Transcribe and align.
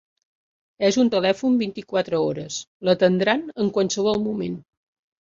és 0.89 0.97
un 1.03 1.11
telèfon 1.15 1.59
vint-i-quatre 1.61 2.23
hores, 2.25 2.59
l'atendran 2.91 3.49
en 3.67 3.73
qualsevol 3.79 4.23
moment. 4.29 4.63